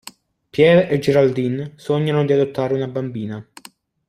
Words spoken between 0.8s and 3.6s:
e Geraldine sognano di adottare una bambina.